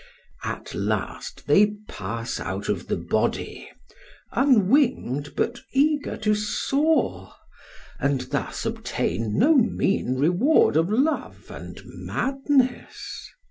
[0.43, 3.69] At last they pass out of the body,
[4.31, 7.35] unwinged, but eager to soar,
[7.99, 13.29] and thus obtain no mean reward of love and madness.